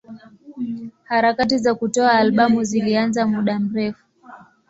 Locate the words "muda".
3.27-3.59